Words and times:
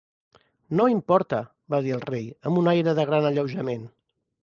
"No 0.79 0.87
importa!", 0.93 1.43
va 1.75 1.81
dir 1.89 1.95
el 1.99 2.03
rei, 2.09 2.27
amb 2.53 2.65
un 2.65 2.73
aire 2.75 2.99
de 3.01 3.09
gran 3.13 3.33
alleujament. 3.33 3.91